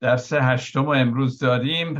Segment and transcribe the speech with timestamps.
[0.00, 1.96] درس هشتم رو امروز داریم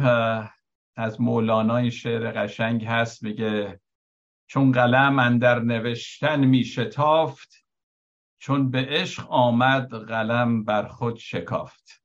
[0.96, 3.80] از مولانا این شعر قشنگ هست میگه
[4.46, 7.66] چون قلم اندر نوشتن می شتافت
[8.38, 12.02] چون به عشق آمد قلم بر خود شکافت.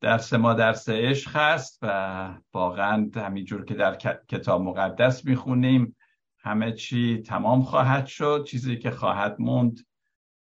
[0.00, 3.94] درس ما درس عشق هست و واقعا همینجور که در
[4.28, 5.96] کتاب مقدس می‌خونیم
[6.38, 8.44] همه چی تمام خواهد شد.
[8.48, 9.86] چیزی که خواهد موند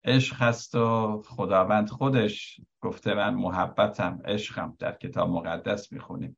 [0.05, 6.37] عشق هست و خداوند خودش گفته من محبتم عشقم در کتاب مقدس می‌خونیم.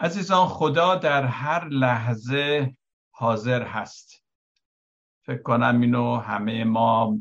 [0.00, 2.76] عزیزان خدا در هر لحظه
[3.10, 4.24] حاضر هست.
[5.24, 7.18] فکر کنم اینو همه ما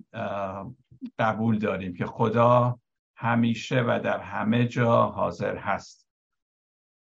[1.20, 2.80] قبول داریم که خدا
[3.16, 6.08] همیشه و در همه جا حاضر هست.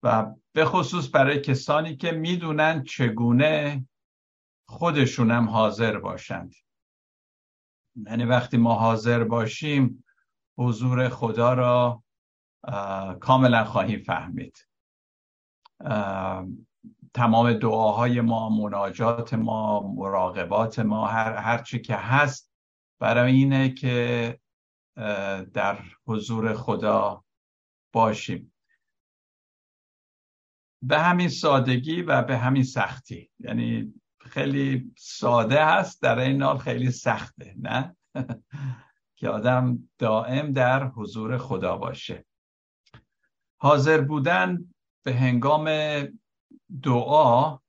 [0.04, 3.86] و به خصوص برای کسانی که می‌دونن چگونه
[4.68, 6.56] خودشونم حاضر باشند.
[7.96, 10.04] یعنی وقتی ما حاضر باشیم
[10.58, 12.04] حضور خدا را
[13.20, 14.68] کاملا خواهیم فهمید.
[17.14, 22.52] تمام دعاهای ما مناجات ما مراقبات ما هر, هر چی که هست
[23.00, 24.40] برای اینه که
[25.54, 27.24] در حضور خدا
[27.94, 28.54] باشیم.
[30.82, 33.32] به همین سادگی و به همین سختی.
[33.40, 33.94] یعنی
[34.34, 37.96] خیلی ساده هست در این حال خیلی سخته نه؟
[39.18, 42.26] که آدم دائم در حضور خدا باشه.
[43.58, 45.70] حاضر بودن به هنگام
[46.84, 47.60] دعا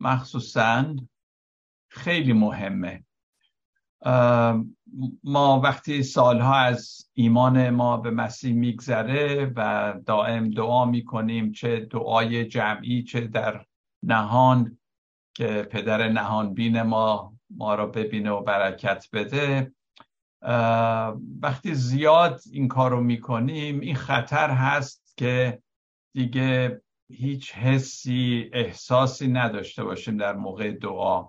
[0.00, 0.96] مخصوصا
[1.88, 3.04] خیلی مهمه.
[5.24, 12.44] ما وقتی سالها از ایمان ما به مسیح میگذره و دائم دعا می‌کنیم چه دعای
[12.44, 13.66] جمعی چه در
[14.02, 14.78] نهان
[15.36, 19.72] که پدر نهان بین ما ما را ببینه و برکت بده.
[21.42, 25.62] وقتی زیاد این کار رو می‌کنیم این خطر هست که
[26.12, 31.28] دیگه هیچ حسی احساسی نداشته باشیم در موقع دعا.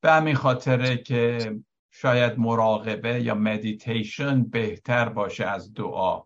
[0.00, 1.54] به همین خاطره که
[1.90, 6.22] شاید مراقبه یا مدیتیشن بهتر باشه از دعا.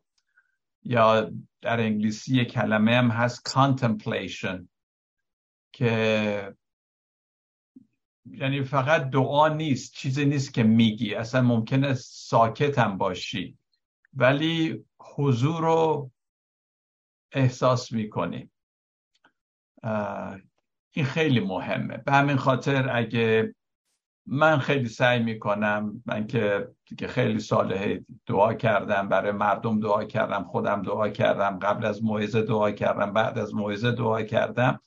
[0.82, 1.30] یا
[1.60, 4.68] در انگلیسی کلمه هم هست contemplation
[5.72, 6.54] که
[8.32, 11.14] یعنی فقط دعا نیست چیزی نیست که میگی.
[11.14, 13.58] اصلا ممکنه ساکت هم باشی.
[14.12, 16.10] ولی حضور رو
[17.32, 18.50] احساس می‌کنی.
[20.90, 21.96] این خیلی مهمه.
[21.96, 23.54] به همین خاطر اگه
[24.26, 30.44] من خیلی سعی می‌کنم من که دیگه خیلی ساله دعا کردم برای مردم دعا کردم
[30.44, 34.80] خودم دعا کردم قبل از موعظه دعا کردم بعد از موعظه دعا کردم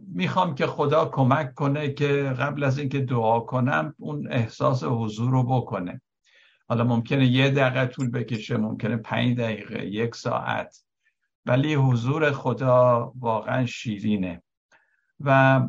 [0.00, 5.42] می‌خوام که خدا کمک کنه که قبل از اینکه دعا کنم اون احساس حضور رو
[5.42, 6.00] بکنه.
[6.68, 10.84] حالا ممکنه یه دقیقه طول بکشه ممکنه پنج دقیقه یک ساعت.
[11.46, 14.42] ولی حضور خدا واقعا شیرینه.
[15.20, 15.60] و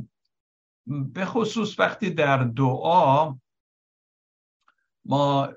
[0.87, 3.35] به خصوص وقتی در دعا
[5.05, 5.49] ما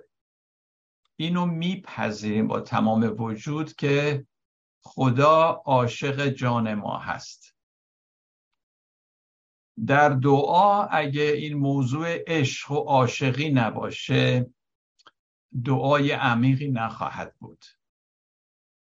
[1.17, 4.27] اینو میپذیریم با تمام وجود که
[4.83, 7.54] خدا عاشق جان ما هست.
[9.87, 14.51] در دعا اگه این موضوع عشق و عاشقی نباشه
[15.65, 17.65] دعای عمیقی نخواهد بود.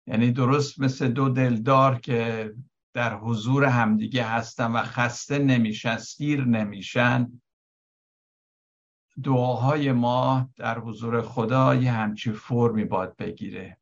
[0.06, 2.52] یعنی درست مثل دو دلدار که
[2.94, 7.40] در حضور همدیگه هستن و خسته نمیشن سیر نمیشن
[9.22, 13.78] دعاهای ما در حضور خدا یه همچی فرمی باد بگیره.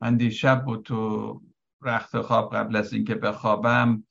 [0.00, 1.42] من دیشب بود تو
[1.82, 4.04] رخت خواب قبل از اینکه بخوابم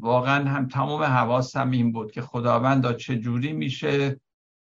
[0.00, 4.20] واقعا هم تمام حواسم این بود که خداوند چجوری میشه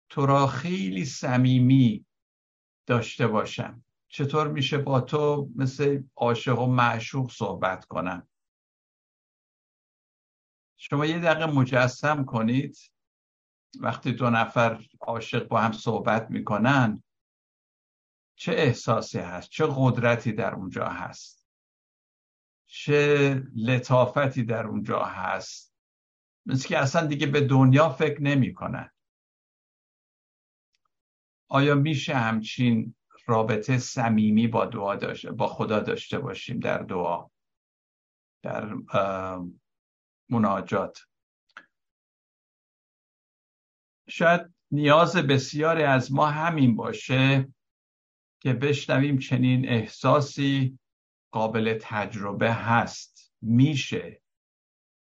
[0.09, 2.05] تو را خیلی صمیمی
[2.85, 3.83] داشته باشم.
[4.07, 8.27] چطور میشه با تو مثل عاشق و معشوق صحبت کنم؟
[10.77, 12.77] شما یه دقیقه مجسم کنید.
[13.79, 17.03] وقتی دو نفر عاشق با هم صحبت می‌کنن
[18.35, 21.44] چه احساسی هست؟ چه قدرتی در اونجا هست؟
[22.77, 25.75] چه لطافتی در اونجا هست.
[26.45, 28.91] مثل که اصلا دیگه به دنیا فکر نمی‌کنن.
[31.47, 32.95] آیا میشه همچین
[33.25, 37.27] رابطه صمیمی با دعا داشته با خدا داشته باشیم در دعا؟
[38.43, 38.73] در
[40.29, 40.99] مناجات.
[44.09, 47.53] شاید نیاز بسیاری از ما همین باشه
[48.39, 50.79] که بشنویم چنین احساسی
[51.35, 53.33] قابل تجربه هست.
[53.41, 54.21] میشه.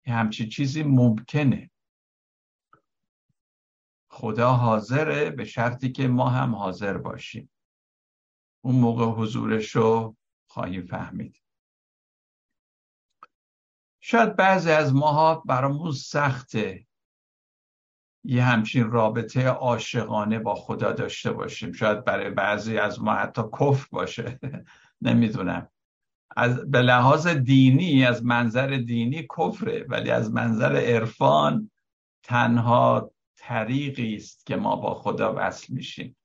[0.08, 1.72] همچی چیزی ممکنه.
[4.12, 7.50] خدا حاضره به شرطی که ما هم حاضر باشیم.
[8.62, 10.16] اون موقع حضورش رو
[10.50, 11.42] خواهیم فهمید.
[14.00, 16.88] شاید بعضی از ماها برامون سخته
[18.24, 21.72] یه همچین رابطه عاشقانه با خدا داشته باشیم.
[21.72, 24.40] شاید برای بعضی از ما حتی کف باشه.
[25.02, 25.72] نمی‌دونم.
[26.36, 31.72] از به لحاظ دینی از منظر دینی کفره ولی از منظر عرفان
[32.24, 36.18] تنها طریقی است که ما با خدا وصل میشیم.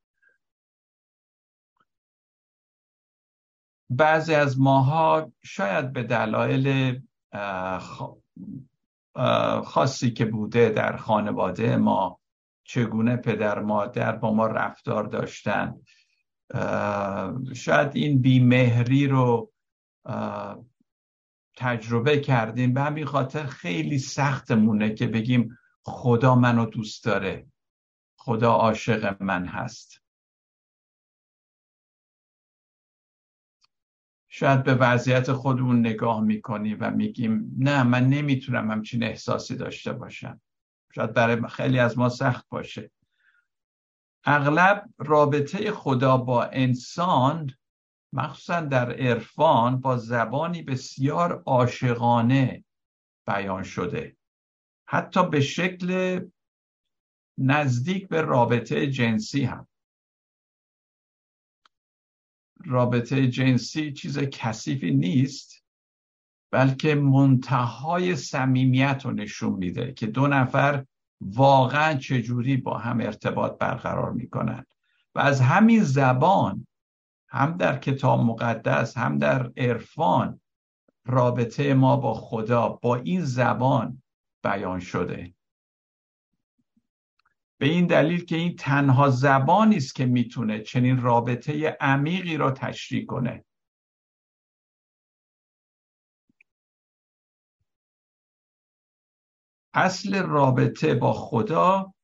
[3.90, 7.00] بعضی از ماها شاید به دلایل
[9.64, 12.20] خاصی که بوده در خانواده ما
[12.64, 15.80] چگونه پدر مادر با ما رفتار داشتن.
[17.54, 19.51] شاید این بیمهری رو
[21.56, 27.46] تجربه کردیم به همین خاطر خیلی سختمونه که بگیم خدا منو دوست داره.
[28.16, 30.02] خدا عاشق من هست.
[34.28, 40.40] شاید به وضعیت خودمون نگاه می‌کنیم و میگیم نه من نمی‌تونم همچین احساسی داشته باشم.
[40.94, 42.90] شاید برای خیلی از ما سخت باشه.
[44.24, 47.50] اغلب رابطه خدا با انسان
[48.12, 52.64] مخصوصا در عرفان با زبانی بسیار عاشقانه
[53.26, 54.16] بیان شده.
[54.88, 56.20] حتی به شکل
[57.38, 59.68] نزدیک به رابطه جنسی هم.
[62.64, 65.64] رابطه جنسی چیز کثیفی نیست
[66.50, 70.84] بلکه منتهای صمیمیت رو نشون میده که دو نفر
[71.20, 74.66] واقعا چجوری با هم ارتباط برقرار می‌کنن.
[75.14, 76.66] و از همین زبان
[77.32, 80.40] هم در کتاب مقدس هم در عرفان
[81.04, 84.02] رابطه ما با خدا با این زبان
[84.44, 85.34] بیان شده.
[87.58, 93.06] به این دلیل که این تنها زبانی است که می‌تونه چنین رابطه عمیقی را تشریح
[93.06, 93.44] کنه.
[99.74, 101.94] اصل رابطه با خدا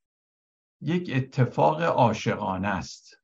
[0.80, 3.17] یک اتفاق عاشقانه است.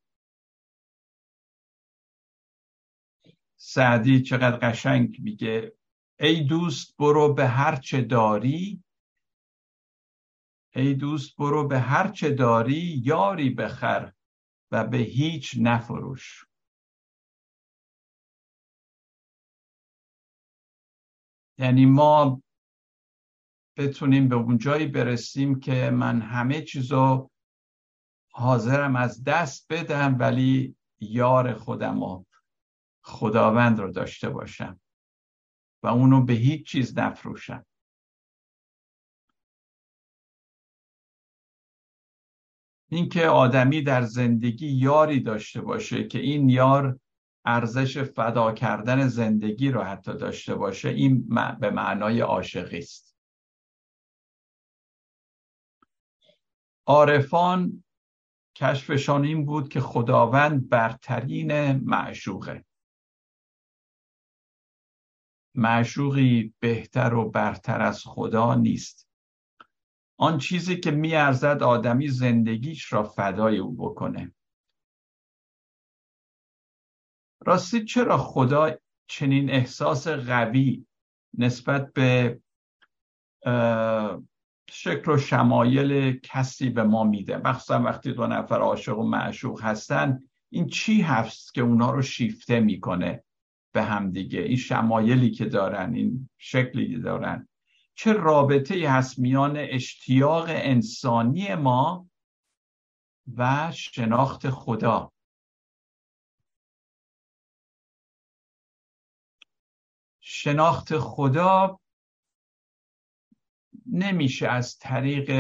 [3.67, 5.77] سعدی چقدر قشنگ میگه.
[6.21, 8.85] ای دوست برو به هر چه داری
[10.75, 14.13] ای دوست برو به هر چه داری یاری بخر
[14.71, 16.47] و به هیچ نفروش.
[21.59, 22.43] یعنی ما
[23.77, 27.31] بتونیم به اون جایی برسیم که من همه چیزو
[28.33, 32.25] حاضرم از دست بدم ولی یار خودم و
[33.05, 34.81] خداوند رو داشته باشم
[35.83, 37.67] و اونو به هیچ چیز نفروشم.
[42.91, 47.01] اینکه آدمی در زندگی یاری داشته باشه که این یار
[47.45, 51.29] ارزش فدا کردن زندگی رو حتی داشته باشه این
[51.61, 53.17] به معنای عاشقی است.
[56.87, 57.85] عارفان
[58.57, 62.65] کشفشان این بود که خداوند برترین معشوقه.
[65.55, 69.09] معشوقی بهتر و برتر از خدا نیست.
[70.17, 74.35] آن چیزی که میارزد آدمی زندگیش را فدای او بکنه.
[77.47, 78.71] راستی چرا خدا
[79.07, 80.87] چنین احساس قوی
[81.39, 82.41] نسبت به
[84.71, 90.23] شکل و شمایل کسی به ما میده؟ مخصوصا وقتی دو نفر عاشق و معشوق هستن
[90.53, 93.24] این چی هست که اونا رو شیفته می‌کنه؟
[93.75, 97.49] به همدیگه این شمایلی که دارن این شکلی که دارن.
[97.95, 102.11] چه رابطه هست میان اشتیاق انسانی ما
[103.37, 105.13] و شناخت خدا؟
[110.21, 111.81] شناخت خدا
[113.87, 115.31] نمیشه از طریق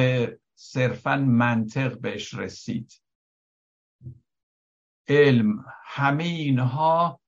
[0.54, 3.02] صرفا منطق بهش رسید.
[5.08, 7.20] علم همه اینها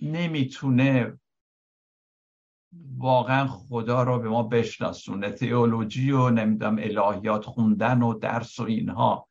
[0.00, 1.18] نمی‌تونه
[2.98, 5.30] واقعا خدا رو به ما بشناسونه.
[5.30, 9.28] تئولوژی و نمی‌دونم الهیات خوندن و درس و اینها.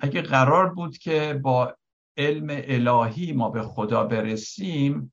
[0.00, 1.76] اگه قرار بود که با
[2.16, 5.12] علم الهی ما به خدا برسیم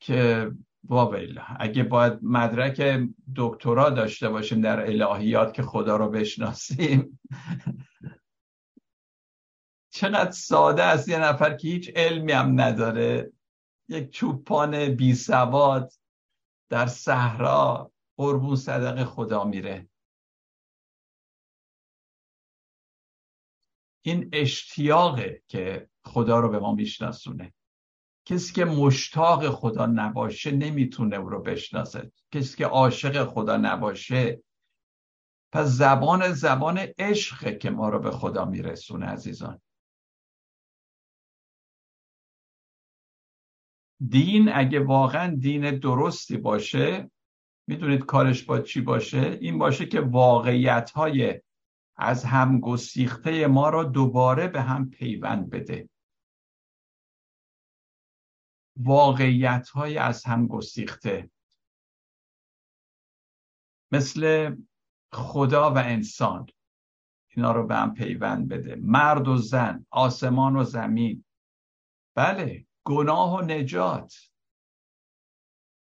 [0.00, 0.50] که
[0.84, 7.20] واویل اگه باید مدرک دکترا داشته باشیم در الهیات که خدا رو بشناسیم
[10.00, 13.32] چقدر ساده است یه نفر که هیچ علمی هم نداره.
[13.88, 15.92] یک چوپان بی سواد
[16.68, 19.88] در صحرا قربون صدق خدا میره.
[24.02, 27.54] این اشتیاقه که خدا رو به ما میشناسونه.
[28.24, 32.12] کسی که مشتاق خدا نباشه نمی‌تونه او رو بشناسه.
[32.30, 34.42] کسی که عاشق خدا نباشه
[35.52, 39.60] پس زبان زبان عشقه که ما رو به خدا میرسونه عزیزان.
[44.08, 47.10] دین اگه واقعا دین درستی باشه
[47.66, 51.40] می‌دونید کارش با چی باشه؟ این باشه که واقعیت های
[51.96, 55.88] از هم گسیخته ما را دوباره به هم پیوند بده.
[58.76, 61.30] واقعیت های از هم گسیخته.
[63.92, 64.56] مثل
[65.12, 66.46] خدا و انسان.
[67.36, 68.76] اینا رو به هم پیوند بده.
[68.76, 71.24] مرد و زن آسمان و زمین.
[72.14, 72.66] بله.
[72.84, 74.14] گناه و نجات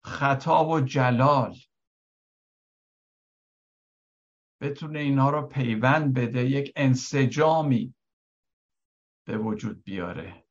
[0.04, 1.56] خطا و جلال.
[4.60, 7.94] بتونه اینها رو پیوند بده یک انسجامی
[9.26, 10.46] به وجود بیاره.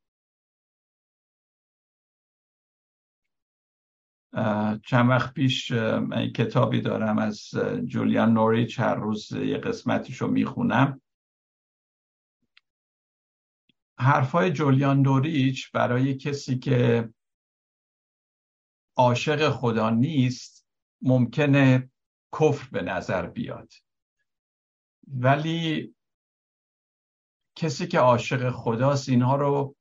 [4.83, 5.71] چند وقت پیش
[6.35, 7.49] کتابی دارم از
[7.85, 11.01] جولیان نوریچ هر روز یه قسمتیش رو می‌خونم.
[13.99, 17.09] حرفای جولیان نوریچ برای کسی که
[18.95, 20.67] عاشق خدا نیست
[21.01, 21.89] ممکنه
[22.39, 23.73] کفر به نظر بیاد.
[25.07, 25.95] ولی
[27.55, 29.75] کسی که عاشق خداست اینها رو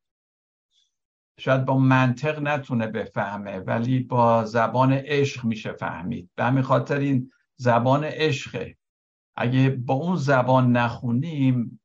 [1.38, 6.30] شاید با منطق نتونه بفهمه ولی با زبان عشق میشه فهمید.
[6.34, 8.76] به همین خاطر این زبان عشقه.
[9.36, 11.80] اگه با اون زبان نخونیم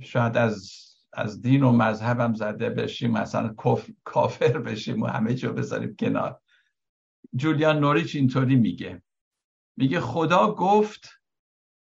[0.00, 3.54] شاید از از دین و مذهبم زده بشیم مثلا
[4.04, 6.42] کافر بشیم و همه جا بذاریم کنار.
[7.36, 9.02] جولیان نوریچ اینطوری میگه.
[9.76, 11.08] میگه خدا گفت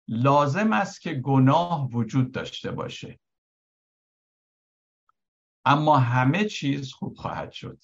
[0.07, 3.19] لازم است که گناه وجود داشته باشه.
[5.65, 7.83] اما همه چیز خوب خواهد شد.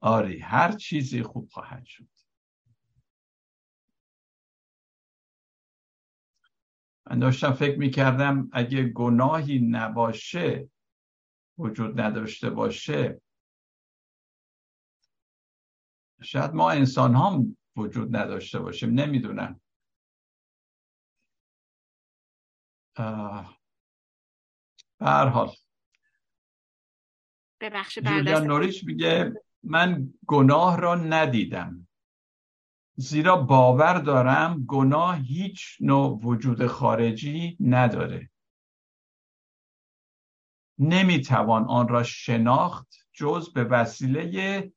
[0.00, 2.19] آری هر چیزی خوب خواهد شد.
[7.10, 10.68] من داشتم فکر می‌کردم اگه گناهی نباشه
[11.58, 13.20] وجود نداشته باشه
[16.22, 19.60] شاید ما انسان هم وجود نداشته باشیم نمی‌دونم.
[25.00, 25.50] هر حال.
[28.02, 31.88] جولیان نوریچ میگه من گناه را ندیدم.
[33.00, 38.30] زیرا باور دارم گناه هیچ نوع وجود خارجی نداره.
[40.78, 44.72] نمی‌توان آن را شناخت جز به وسیله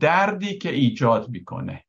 [0.00, 1.84] دردی که ایجاد می‌کنه.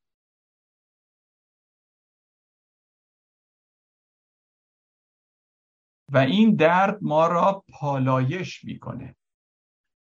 [6.12, 9.16] و این درد ما را پالایش می‌کنه.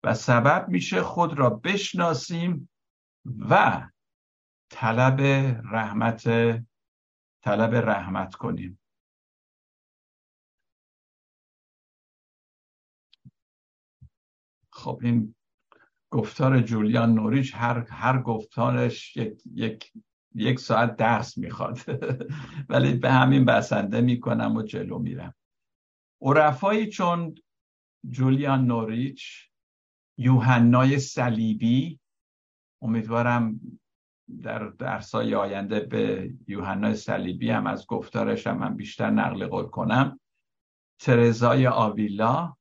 [0.04, 2.70] و سبب میشه خود را بشناسیم
[3.38, 3.93] و
[4.70, 5.20] طلب
[5.72, 6.28] رحمت
[7.42, 8.80] طلب رحمت کنیم.
[14.70, 15.34] خب این
[16.10, 19.92] گفتار جولیان نوریچ هر هر گفتارش یک یک
[20.34, 21.78] یک ساعت درس می‌خواد.
[22.70, 25.34] ولی به همین بسنده می‌کنم و جلو میرم.
[26.22, 27.34] عرفایی چون
[28.10, 29.50] جولیان نوریچ
[30.18, 32.00] یوحنای صلیبی
[32.82, 33.60] امیدوارم
[34.42, 40.20] در درسای آینده به یوحنای صلیبی هم از گفتارش هم من بیشتر نقل قول کنم.
[40.98, 42.56] ترزای آویلا.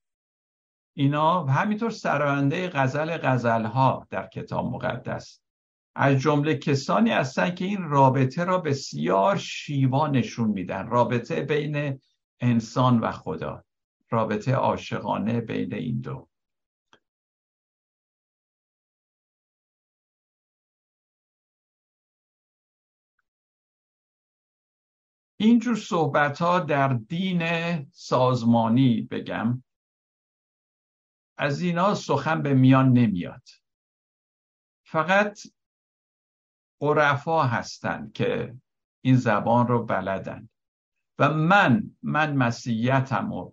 [0.94, 5.42] اینا همینطور سراینده غزل غزل ها در کتاب مقدس.
[5.96, 10.88] از جمله کسانی هستن که این رابطه را بسیار شیوا نشون میدن.
[10.88, 12.00] رابطه بین
[12.40, 13.64] انسان و خدا.
[14.10, 16.28] رابطه عاشقانه بین این دو.
[25.44, 27.44] اینجور صحبت ها در دین
[27.92, 29.64] سازمانی بگم
[31.38, 33.48] از اینا سخن به میان نمیاد.
[34.86, 35.40] فقط
[36.82, 38.56] عرفا هستند که
[39.02, 40.50] این زبان رو بلدن.
[41.20, 43.52] و من من مسیحیتم و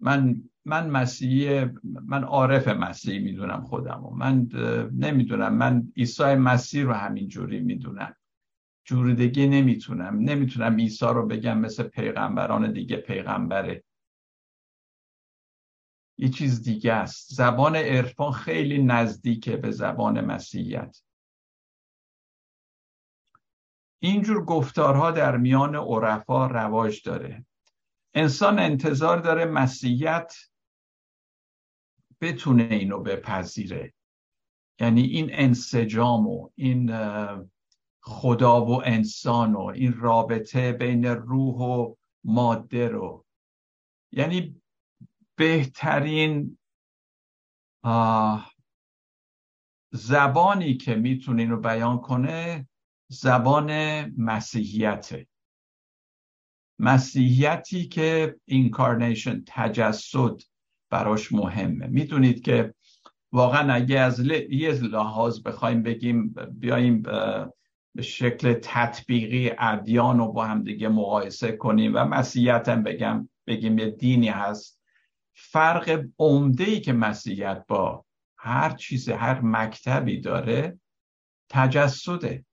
[0.00, 4.48] من من مسیحی من عارف مسیحی می‌دونم خودم و من
[4.92, 8.16] نمی‌دونم من عیسی مسیح رو همین جوری می‌دونم.
[8.86, 10.18] جوریدگی نمی‌تونم.
[10.18, 13.84] نمی‌تونم عیسی رو بگم مثل پیغمبران دیگه پیغمبره.
[16.18, 17.34] یه چیز دیگه است.
[17.34, 21.02] زبان عرفان خیلی نزدیکه به زبان مسیحیت.
[23.98, 27.46] اینجور گفتارها در میان عرفا رواج داره.
[28.14, 30.34] انسان انتظار داره مسیحیت
[32.20, 33.94] بتونه اینو بپذیره.
[34.80, 36.90] یعنی این انسجام و این
[38.08, 41.94] خدا و انسان و این رابطه بین روح و
[42.24, 43.24] ماده رو.
[44.12, 44.62] یعنی
[45.36, 46.58] بهترین
[49.92, 52.68] زبانی که می‌تونه رو بیان کنه
[53.08, 53.70] زبان
[54.18, 55.26] مسیحیته.
[56.78, 60.42] مسیحیتی که اینکارنیشن تجسد
[60.90, 61.86] براش مهمه.
[61.86, 62.74] می‌دونید که
[63.32, 64.20] واقعا اگه از
[64.50, 67.02] یه لحاظ بخوایم بگیم بیایم
[67.96, 73.78] به شکل تطبیقی ادیان رو با هم دیگه مقایسه کنیم و مسیحیت هم بگم بگیم
[73.78, 74.80] یه دینی هست.
[75.34, 78.04] فرق عمده ای که مسیحیت با
[78.36, 80.80] هر چیز هر مکتبی داره
[81.48, 82.44] تجسده.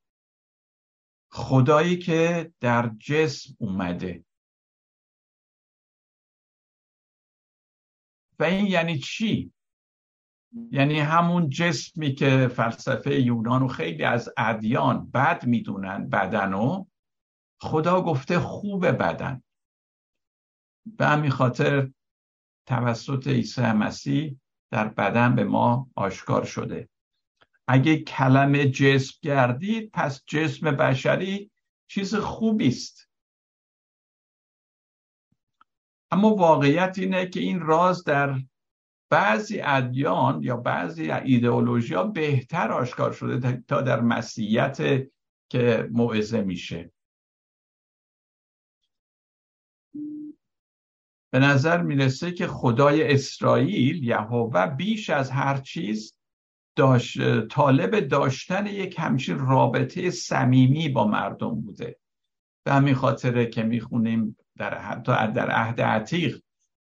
[1.31, 4.25] خدایی که در جسم اومده.
[8.39, 9.52] و این یعنی چی؟
[10.71, 16.85] یعنی همون جسمی که فلسفه یونان و خیلی از ادیان بد می‌دونن بدنو
[17.61, 19.43] خدا گفته خوب بدن.
[20.85, 21.91] به همین خاطر
[22.67, 24.39] توسط عیسی مسیح
[24.71, 26.89] در بدن به ما آشکار شده.
[27.67, 31.51] اگه کلمه جسم گردید پس جسم بشری
[31.87, 33.09] چیز خوبی است.
[36.11, 38.39] اما واقعیت اینه که این راز در
[39.13, 45.07] بعضی ادیان یا بعضی ایدئولوژی ها بهتر آشکار شده تا در مسیحیت
[45.49, 46.91] که موعظه میشه.
[51.33, 56.17] به نظر می‌رسه که خدای اسرائیل یهوه بیش از هر چیز
[56.75, 61.99] داشت، طالب داشتن یک همچین رابطه صمیمی با مردم بوده.
[62.65, 66.41] به همین خاطره که می‌خونیم در حتی در عهد عتیق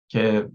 [0.09, 0.49] که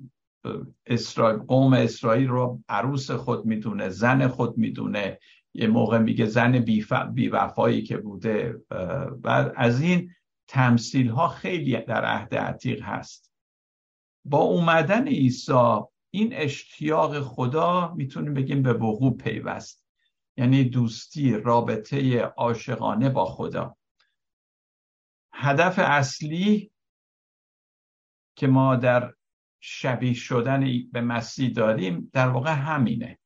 [0.85, 5.19] اسرائیل قوم اسرائیل رو عروس خود می‌دونه زن خود می‌دونه.
[5.53, 6.65] یه موقع میگه زن
[7.13, 8.61] بیوفایی که بوده.
[9.23, 10.11] و از این
[10.47, 13.31] تمثیل ها خیلی در عهد عتیق هست.
[14.25, 15.79] با اومدن عیسی
[16.13, 19.85] این اشتیاق خدا می‌تونیم بگیم به وقوع پیوست.
[20.37, 23.75] یعنی دوستی رابطه عاشقانه با خدا.
[25.33, 26.71] هدف اصلی
[28.35, 29.13] که ما در
[29.65, 33.19] شبیه شدن به مسیح داریم در واقع همینه.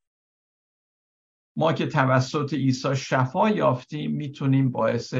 [1.55, 5.13] ما که توسط عیسی شفا یافتیم می‌تونیم باعث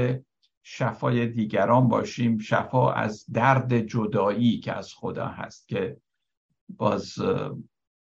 [0.64, 2.38] شفای دیگران باشیم.
[2.38, 5.98] شفا از درد جدایی که از خدا هست که
[6.70, 7.20] باز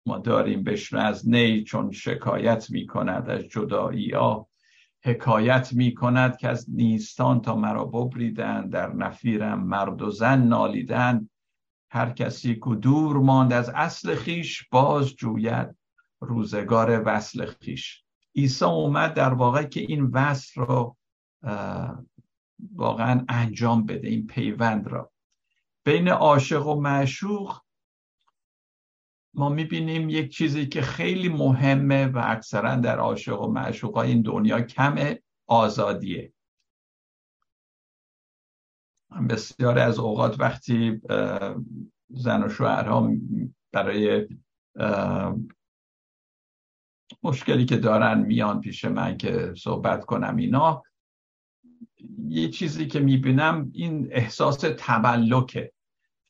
[0.06, 4.48] ما داریم بشنو از نی چون شکایت می کند از جدایی ها
[5.04, 11.28] حکایت می کند که از نیستان تا مرا ببریدن در نفیرم مرد و زن نالیدن.
[11.94, 15.76] هر کسی که دور ماند از اصل خیش باز جوید
[16.20, 18.04] روزگار وصل خیش.
[18.36, 20.96] عیسی اومد در واقع که این وصل رو
[22.74, 25.12] واقعا انجام بده این پیوند را.
[25.84, 27.58] بین عاشق و معشوق
[29.34, 34.60] ما می‌بینیم یک چیزی که خیلی مهمه و اکثرا در عاشق و معشوق این دنیا
[34.60, 35.14] کم
[35.46, 36.32] آزادیه.
[39.28, 41.00] بسیار از اوقات وقتی
[42.08, 43.12] زن و شوهرها
[43.72, 44.28] برای
[47.22, 50.82] مشکلی که دارن میان پیش من که صحبت کنم اینا
[52.28, 55.72] یه چیزی که می‌بینم این احساس تملکه.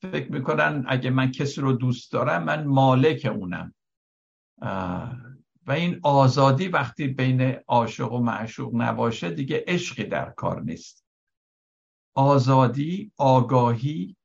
[0.03, 3.75] فکر می‌کنن اگه من کسی رو دوست دارم من مالک اونم.
[5.67, 11.02] و این آزادی وقتی بین عاشق و معشوق نباشه دیگه عشقی در کار نیست.
[12.15, 14.17] آزادی آگاهی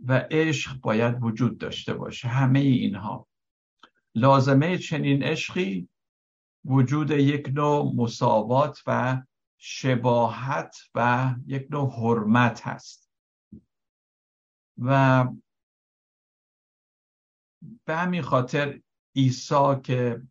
[0.00, 2.28] و عشق باید وجود داشته باشه.
[2.28, 3.28] همه اینها.
[4.14, 5.88] لازمه چنین عشقی
[6.64, 9.22] وجود یک نوع مساوات و
[9.58, 13.10] شباهت و یک نوع حرمت هست.
[14.78, 15.24] و
[17.84, 18.80] به همین خاطر
[19.16, 20.22] عیسی که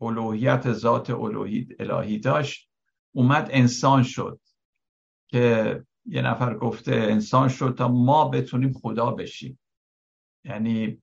[0.00, 2.70] الوهیت ذات الوهی الهی داشت
[3.12, 4.40] اومد انسان شد
[5.28, 9.58] که یه نفر گفته انسان شد تا ما بتونیم خدا بشیم.
[10.44, 11.02] یعنی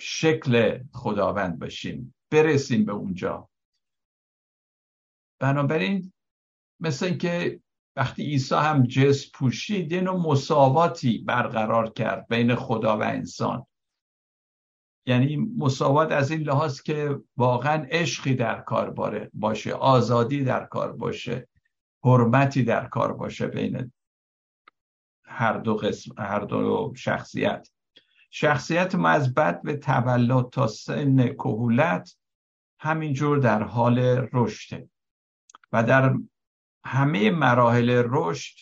[0.00, 3.48] شکل خداوند بشیم برسیم به اونجا.
[5.40, 6.12] بنابراین
[6.80, 7.60] مثل اینکه
[7.96, 13.66] وقتی عیسی هم جسم پوشید یه نوع مساواتی برقرار کرد بین خدا و انسان.
[15.06, 18.90] یعنی مساوات از این لحاظ که واقعا عشقی در کار
[19.34, 21.48] باشه آزادی در کار باشه.
[22.04, 23.92] حرمتی در کار باشه بین
[25.24, 27.68] هر دو, قسم، هر دو شخصیت.
[28.30, 32.16] شخصیت ما از بد به تولد تا سن کهولت
[32.80, 33.98] همینجور در حال
[34.32, 34.88] رشده
[35.72, 36.14] و در
[36.84, 38.56] همه مراحل رشد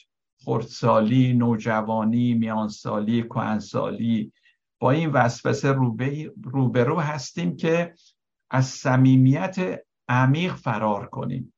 [0.45, 4.33] خردسالی، نوجوانی، میانسالی، کهنسالی
[4.79, 5.73] با این وسوسه
[6.43, 7.95] روبرو هستیم که
[8.51, 9.79] از صمیمیت
[10.09, 11.55] عمیق فرار کنیم.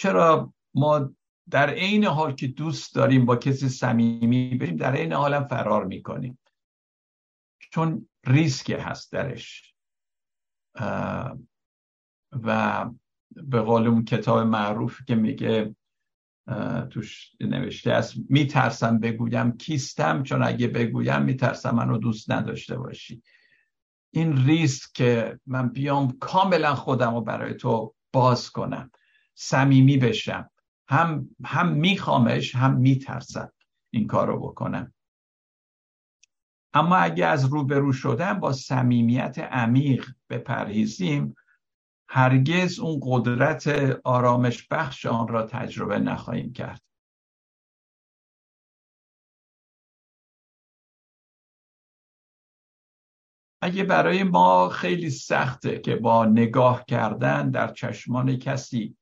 [0.00, 1.14] چرا ما
[1.50, 6.38] در عین حال که دوست داریم با کسی صمیمی بریم در عین حال فرار می‌کنیم.
[7.72, 9.74] چون ریسک هست درش.
[12.32, 12.86] و
[13.30, 15.76] به قول اون کتاب معروف که میگه
[16.90, 23.22] توش نوشته است میترسم بگویم کیستم چون اگه بگویم میترسم منو دوست نداشته باشی.
[24.10, 28.90] این ریسک که من بیام کاملا خودم رو برای تو باز کنم.
[29.42, 30.50] صمیمی بشم.
[30.88, 33.52] هم هم میخوامش هم میترسم
[33.92, 34.94] این کار رو بکنم.
[36.74, 41.34] اما اگه از روبرو شدن با صمیمیت عمیق بپرهیزیم
[42.08, 43.66] هرگز اون قدرت
[44.04, 46.82] آرامش بخش آن را تجربه نخواهیم کرد.
[53.62, 58.96] اگه برای ما خیلی سخته که با نگاه کردن در چشمان کسی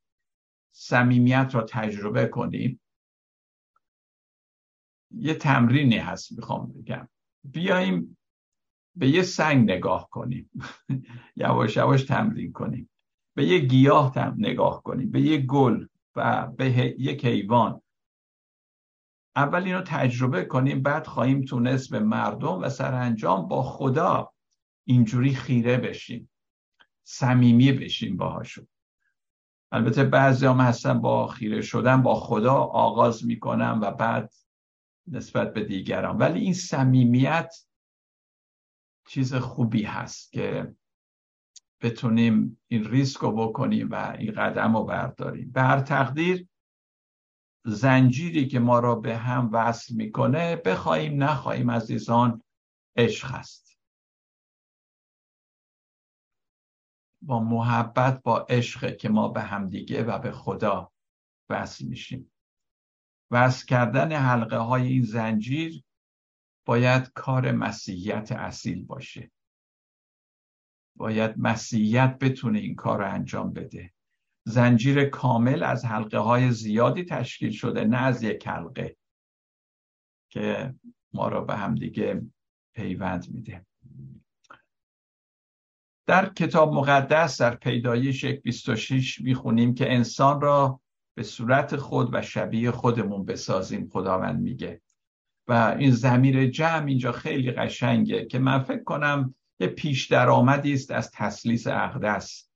[0.80, 2.80] صمیمیت را تجربه کنیم.
[5.10, 7.08] یه تمرینی هست می‌خوام بگم.
[7.44, 8.18] بیایم
[8.96, 10.50] به یه سنگ نگاه کنیم.
[11.36, 12.90] یواش یواش تمرین کنیم.
[13.34, 15.10] به یه گیاه نگاه کنیم.
[15.10, 15.86] به یه گل
[16.16, 17.82] و به یک حیوان
[19.36, 24.32] اول اینو تجربه کنیم بعد خواهیم تونست به مردم و سرانجام با خدا
[24.84, 26.30] اینجوری خیره بشیم.
[27.04, 28.68] صمیمی بشیم باهاشون.
[29.72, 34.32] البته بعضی هم هستن با خیره شدن با خدا آغاز می‌کنن و بعد
[35.06, 36.16] نسبت به دیگران.
[36.16, 37.54] ولی این صمیمیت
[39.08, 40.74] چیز خوبی هست که
[41.80, 45.50] بتونیم این ریسک رو بکنیم و این قدم رو برداریم.
[45.50, 46.48] به هر تقدیر
[47.64, 52.42] زنجیری که ما را به هم وصل می‌کنه بخواهیم نخواهیم عزیزان
[52.96, 53.67] عشق هست.
[57.22, 60.92] با محبت با عشق که ما به همدیگه و به خدا
[61.50, 62.32] وصل میشیم.
[63.30, 65.84] وصل کردن حلقه های این زنجیر
[66.66, 69.30] باید کار مسیحیت اصیل باشه.
[70.96, 73.92] باید مسیحیت بتونه این کار رو انجام بده.
[74.46, 78.96] زنجیر کامل از حلقه های زیادی تشکیل شده نه از یک حلقه
[80.30, 80.74] که
[81.12, 82.22] ما را به هم دیگه
[82.74, 83.66] پیوند میده.
[86.08, 90.80] در کتاب مقدس در پیدایش 26 می‌خونیم که انسان را
[91.14, 94.80] به صورت خود و شبیه خودمون بسازیم خداوند میگه.
[95.48, 100.90] و این زمیر جمع اینجا خیلی قشنگه که من فکر کنم یه پیش درآمدی است
[100.90, 102.48] از تسلیس اقدس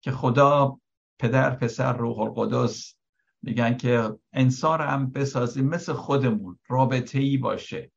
[0.00, 0.80] که خدا
[1.18, 2.94] پدر پسر روح القدس
[3.42, 7.92] میگن که انسان هم بسازیم مثل خودمون رابطه ای باشه.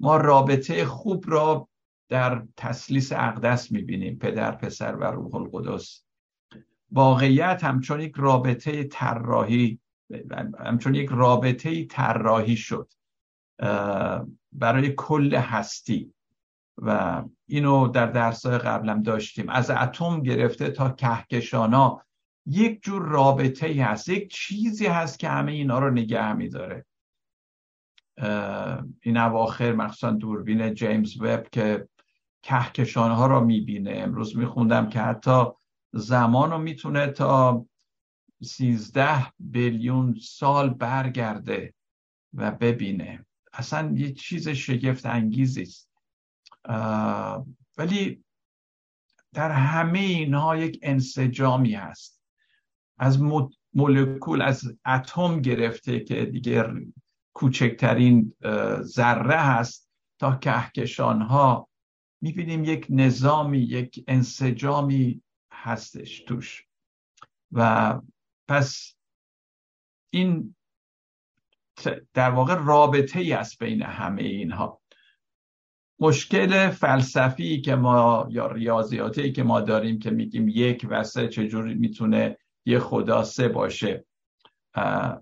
[0.00, 1.68] ما رابطه خوب را
[2.08, 6.04] در تسلیس اقدس می‌بینیم پدر پسر و روح القدس.
[6.92, 9.78] واقعیت همچون یک رابطه طراحی
[10.58, 12.92] همچون یک رابطه طراحی شد
[14.52, 16.14] برای کل هستی.
[16.78, 19.48] و اینو در درسای قبلم داشتیم.
[19.48, 22.02] از اتم گرفته تا کهکشانا
[22.46, 26.84] یک جور رابطه هست یک چیزی هست که همه اینا رو نگه میداره.
[29.00, 31.88] این اواخر مخصوصا دوربین جیمز وب که
[32.44, 33.90] کهکشان ها رو می‌بینه.
[33.90, 35.44] امروز میخوندم که حتی
[35.92, 37.66] زمان رو می‌تونه تا
[38.42, 41.74] سیزده بیلیون سال برگرده
[42.34, 43.26] و ببینه.
[43.52, 45.90] اصلا یه چیز شگفت انگیزی است.
[47.78, 48.24] ولی
[49.32, 52.20] در همه اینها یک انسجامی هست.
[52.98, 53.22] از
[53.74, 56.72] مولکول از اتم گرفته که دیگه
[57.32, 58.34] کوچکترین
[58.80, 61.68] ذره هست تا کهکشان ها
[62.24, 66.66] می‌بینیم یک نظامی یک انسجامی هستش توش.
[67.52, 68.00] و
[68.48, 68.94] پس
[70.10, 70.54] این
[72.14, 74.80] در واقع رابطه ای است بین همه اینها.
[75.98, 81.74] مشکل فلسفی که ما یا ریاضیاتی که ما داریم که میگیم یک و سه چجوری
[81.74, 84.04] می‌تونه یه خدا سه باشه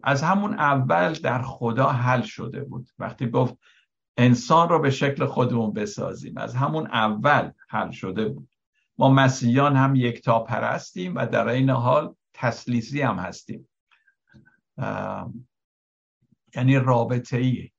[0.02, 2.88] از همون اول در خدا حل شده بود.
[2.98, 3.54] وقتی گفت
[4.16, 6.38] انسان را به شکل خودمون بسازیم.
[6.38, 8.48] از همون اول حل شده بود.
[8.98, 13.68] ما مسیحیان هم یکتا پرستیم و در این حال تسلیسی هم هستیم.
[16.55, 17.72] یعنی رابطه ایه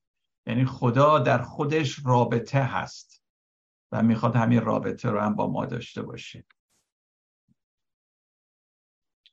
[0.48, 3.24] یعنی خدا در خودش رابطه هست
[3.92, 6.46] و می‌خواد همین رابطه رو هم با ما داشته باشه.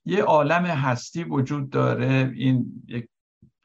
[0.05, 2.33] یه عالم هستی وجود داره.
[2.35, 3.10] این یک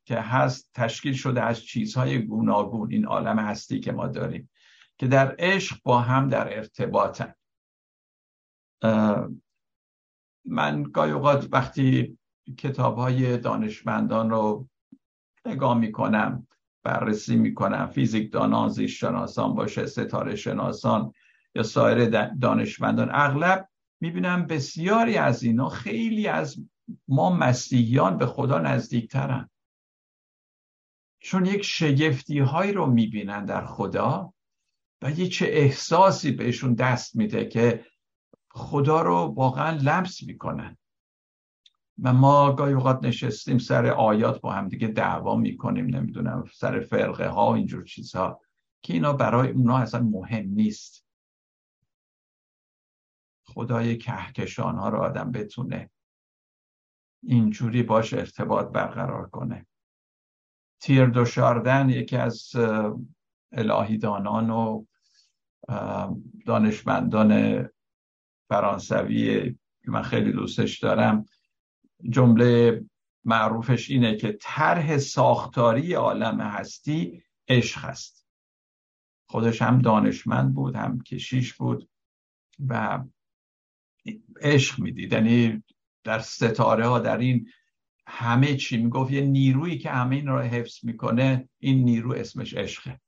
[0.06, 4.50] که هست تشکیل شده از چیزهای گوناگون این عالم هستی که ما داریم
[4.98, 7.34] که در عشق با هم در ارتباطن.
[10.46, 12.18] من گاهی اوقات وقتی
[12.58, 14.68] کتاب های دانشمندان رو
[15.46, 16.48] نگاه می‌کنم
[16.84, 21.14] بررسی می‌کنم فیزیک دانان زیست شناسان باشه ستاره شناسان
[21.56, 23.70] یا سایر دانشمندان اغلب
[24.02, 26.58] می‌بینم بسیاری از اینا خیلی از
[27.08, 29.50] ما مسیحیان به خدا نزدیکترن.
[31.26, 34.34] چون یک شگفتی هایی رو می‌بینن در خدا
[35.02, 37.86] و یه چه احساسی بهشون دست میده که
[38.52, 40.78] خدا رو واقعا لمس می‌کنن.
[42.04, 47.28] و ما گاهی اوقات نشستیم سر آیات با هم دیگه دعوا می‌کنیم نمی‌دونم سر فرقه
[47.28, 48.42] ها اینجور چیزها
[48.82, 51.06] که اینا برای اونا اصلا مهم نیست.
[53.46, 55.90] خدای کهکشان ها رو آدم بتونه
[57.24, 59.66] اینجوری باش ارتباط برقرار کنه.
[60.80, 62.52] تیر دوشاردن یکی از
[63.52, 64.86] الهیدانان و
[66.46, 67.64] دانشمندان
[68.50, 71.26] فرانسوی که من خیلی دوستش دارم.
[72.10, 72.84] جمله
[73.24, 78.28] معروفش اینه که طرح ساختاری عالم هستی عشق است.
[79.30, 81.90] خودش هم دانشمند بود هم کشیش بود
[82.68, 83.04] و
[84.42, 85.14] عشق می‌دید.
[85.14, 85.64] یعنی
[86.04, 87.50] در ستاره ها در این
[88.08, 93.00] همه چی می‌گفت یه نیرویی که همه این رو حفظ می‌کنه این نیرو اسمش عشقه.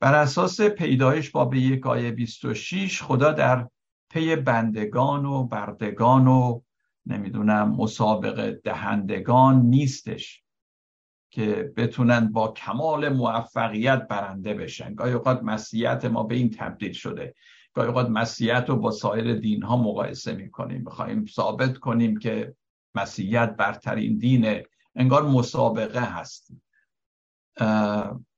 [0.00, 3.68] بر اساس پیدایش باب یک آیه 26 خدا در
[4.10, 6.60] پی بندگان و بردگان و
[7.06, 10.42] نمی‌دونم مسابقه دهندگان نیستش
[11.30, 14.94] که بتونن با کمال موفقیت برنده بشن.
[14.94, 17.34] گاهی اوقات مسیحیت ما به این تبدیل شده.
[17.72, 20.84] گاهی اوقات مسیحیت رو با سایر دین ها مقایسه می‌کنیم.
[20.84, 22.54] بخوایم ثابت کنیم که
[22.94, 26.52] مسیحیت برترین دینه انگار مسابقه هست.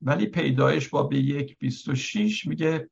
[0.03, 2.91] ولی پیدایش با به یک بیست و شیش میگه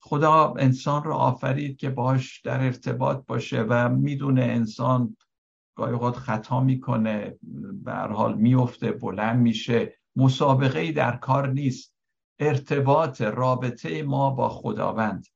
[0.00, 5.16] خدا انسان رو آفرید که باش در ارتباط باشه و می‌دونه انسان
[5.76, 7.38] گاهی اوقات خطا می‌کنه
[7.84, 9.98] به حال میفته بلند میشه.
[10.16, 11.94] مسابقه ای در کار نیست.
[12.38, 15.26] ارتباط رابطه ما با خداوند.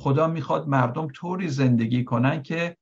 [0.00, 2.76] خدا می‌خواد مردم طوری زندگی کنن که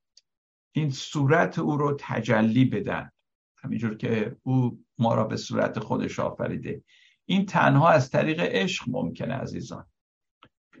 [0.71, 3.11] این صورت او رو تجلی بدن.
[3.57, 6.83] همینجور که او ما را به صورت خودش آفریده.
[7.25, 9.87] این تنها از طریق عشق ممکنه عزیزان.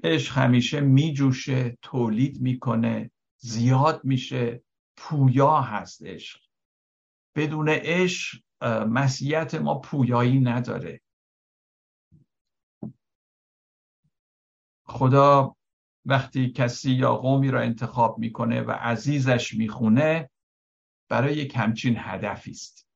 [0.03, 4.63] عشق همیشه میجوشه تولید می‌کنه زیاد میشه.
[4.97, 6.39] پویا هست عشق.
[7.35, 8.39] بدون عشق
[8.87, 11.01] مسیحیت ما پویایی نداره.
[14.85, 15.55] خدا
[16.05, 20.29] وقتی کسی یا قومی را انتخاب می‌کنه و عزیزش می‌خونه
[21.09, 22.87] برای یک همچین هدفی است.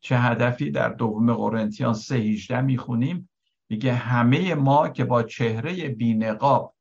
[0.00, 3.30] چه هدفی؟ در دوم قرنتیان سه هیجده می‌خونیم.
[3.70, 6.74] میگه همه ما که با چهره بینقاب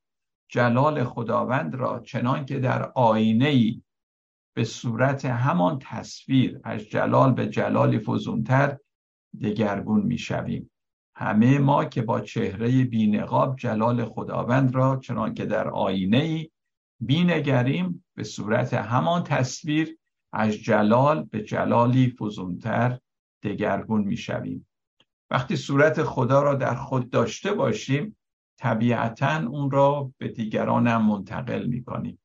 [0.50, 3.82] جلال خداوند را چنان که در آینه ای
[4.56, 8.78] به صورت همان تصویر از جلال به جلالی فزونتر
[9.42, 10.72] دگرگون می‌شویم.
[11.20, 16.50] همه ما که با چهره بینقاب جلال خداوند را چنان که در آینه ای
[17.00, 19.98] بینگریم به صورت همان تصویر
[20.34, 23.00] از جلال به جلالی فزونتر
[23.44, 24.68] دگرگون می‌شویم.
[25.30, 28.18] وقتی صورت خدا را در خود داشته باشیم
[28.58, 32.20] طبیعتا اون را به دیگران هم منتقل می‌کنیم.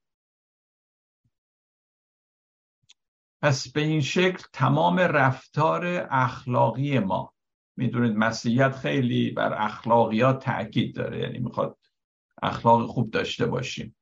[3.43, 7.35] پس به این شکل تمام رفتار اخلاقی ما
[7.77, 11.79] می‌دونید مسیحیت خیلی بر اخلاقیات تاکید داره یعنی می‌خواد
[12.43, 13.97] اخلاق خوب داشته باشیم.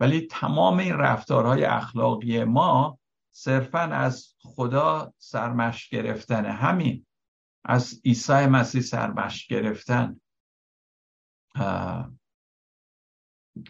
[0.00, 2.98] ولی تمام این رفتارهای اخلاقی ما
[3.34, 6.44] صرفا از خدا سرمش گرفتن.
[6.44, 7.06] همین
[7.64, 10.20] از عیسی مسیح سرمش گرفتن.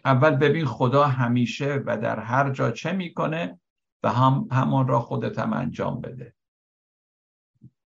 [0.04, 3.60] اول ببین خدا همیشه و در هر جا چه می‌کنه
[4.02, 6.34] و هم همان را خودت هم انجام بده.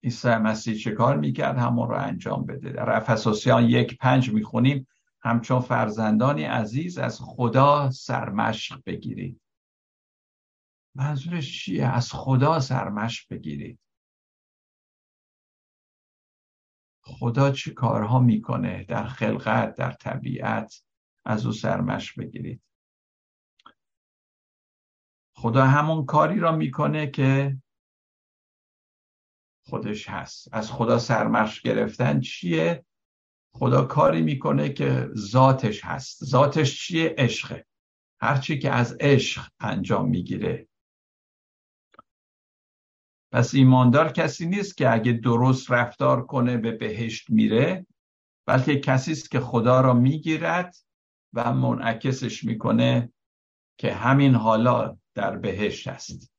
[0.05, 2.69] عیسی مسیح چه کار می‌کرد؟ همون را انجام بده.
[2.69, 4.87] در افسوسیان یک پنج می‌خونیم.
[5.21, 9.41] همچون فرزندانی عزیز از خدا سرمشق بگیرید.
[10.95, 13.79] منظورش چیه؟ از خدا سرمشق بگیرید.
[17.01, 20.83] خدا چه کارها می‌کنه؟ در خلقت در طبیعت
[21.25, 22.61] از او سرمشق بگیرید.
[25.35, 27.57] خدا همون کاری را می‌کنه که
[29.69, 30.49] خودش هست.
[30.51, 32.85] از خدا سرمش گرفتن چیه؟
[33.53, 36.25] خدا کاری می‌کنه که ذاتش هست.
[36.25, 37.65] ذاتش چیه؟ عشقه.
[38.19, 40.67] هرچی که از عشق انجام می‌گیره.
[43.31, 47.85] پس ایماندار کسی نیست که اگه درست رفتار کنه به بهشت میره
[48.45, 50.75] بلکه کسی است که خدا را می‌گیرد
[51.33, 53.13] و منعکسش می‌کنه
[53.77, 56.31] که همین حالا در بهشت است.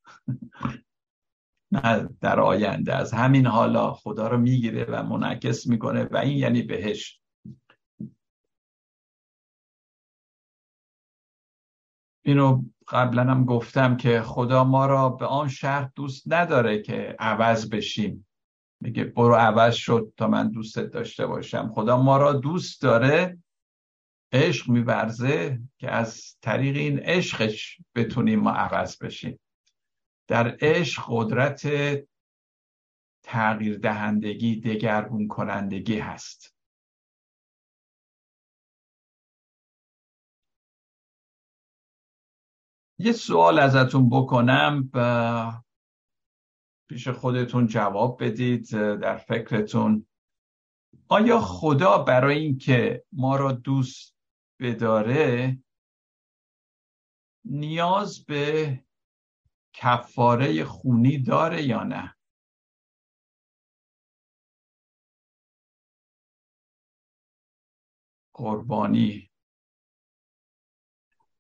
[1.73, 6.63] نه در آینده از همین حالا خدا رو می‌گیره و منعکس می‌کنه و این یعنی
[6.63, 7.23] بهشت
[12.25, 17.71] اینو قبلا هم گفتم که خدا ما را به آن شهر دوست نداره که عوض
[17.71, 18.27] بشیم.
[18.81, 21.73] میگه برو عوض شد تا من دوستت داشته باشم.
[21.75, 23.39] خدا ما را دوست داره
[24.33, 29.39] عشق میورزه که از طریق این عشقش بتونیم ما عوض بشیم.
[30.29, 31.63] در عشق قدرت
[33.23, 36.57] تغییر دهندگی دگرگون کنندگی هست.
[42.99, 44.91] یه سوال ازتون بکنم
[46.89, 50.07] پیش خودتون جواب بدید در فکرتون.
[51.09, 54.17] آیا خدا برای اینکه ما را دوست
[54.61, 55.59] بداره
[57.45, 58.86] نیاز به
[59.77, 62.15] کفاره خونی داره یا نه؟
[68.33, 69.31] قربانی.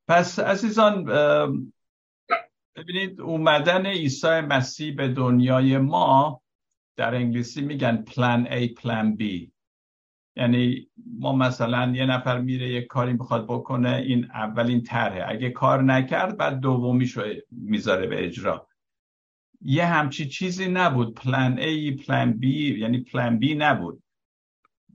[0.08, 1.04] پس عزیزان
[2.76, 6.42] ببینید اومدن عیسی مسیح به دنیای ما
[6.96, 9.50] در انگلیسی میگن پلان A پلان B.
[10.36, 15.24] یعنی ما مثلا یه نفر میره یه کاری می‌خواد بکنه این اولین طرحه.
[15.28, 18.68] اگه کار نکرد بعد دومیشو می‌ذاره به اجرا.
[19.60, 21.14] یه همچی چیزی نبود.
[21.14, 24.02] پلان A پلان B یعنی پلان B نبود.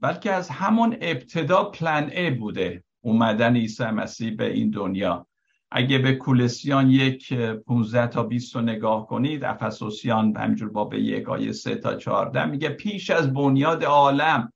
[0.00, 2.84] بلکه از همون ابتدا پلان A بوده.
[3.00, 5.26] اومدن عیسی مسیح به این دنیا.
[5.70, 11.28] اگه به کولسیان یک 15 تا 20 رو نگاه کنید افسوسیان همینجور با به یک
[11.28, 14.52] آیه 3 تا 14 میگه پیش از بنیاد عالم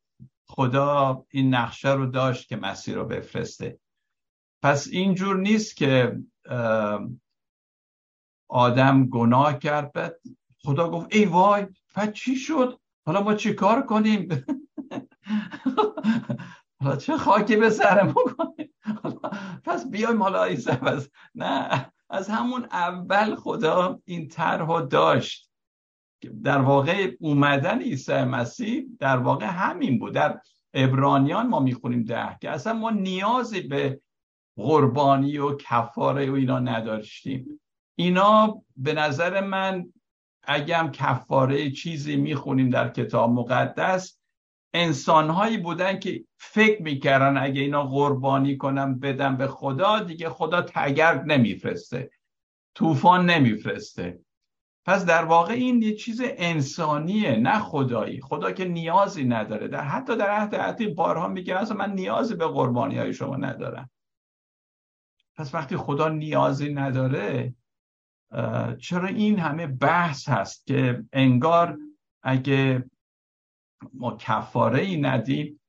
[0.49, 3.79] خدا این نقشه رو داشت که مسیح رو بفرسته.
[4.63, 6.19] پس اینجور نیست که
[8.49, 10.17] آدم گناه کرد بعد
[10.65, 14.29] خدا گفت ای وای پس چی شد؟ حالا ما چی کار کنیم؟
[16.81, 18.75] حالا چه خاکی به سرمون کنیم؟
[19.67, 25.46] پس بیایم حالا پس نه از همون اول خدا این طرح داشت.
[26.45, 30.15] در واقع اومدن عیسی مسیح در واقع همین بود.
[30.15, 30.41] در
[30.75, 34.01] ابرانیان ما می‌خونیم ده که اصلا ما نیازی به
[34.57, 37.61] قربانی و کفاره و اینا نداشتیم.
[37.99, 39.93] اینا به نظر من
[40.43, 44.19] اگه کفاره چیزی می‌خونیم در کتاب مقدس
[44.75, 51.23] انسانهایی بودن که فکر می‌کردن اگه اینا قربانی کنم بدم به خدا دیگه خدا تگرگ
[51.27, 52.11] نمیفرسته
[52.75, 54.21] طوفان نمیفرسته.
[54.87, 58.21] پس در واقع این یه چیز انسانیه نه خدایی.
[58.21, 59.69] خدا که نیازی نداره.
[59.69, 63.91] در حتی در عهد عتیق بارها میگه اصلا من نیازی به قربانی های شما ندارم.
[65.37, 67.55] پس وقتی خدا نیازی نداره
[68.81, 71.79] چرا این همه بحث هست که انگار
[72.23, 72.91] اگه
[73.95, 75.61] ما کفاره ای ندیم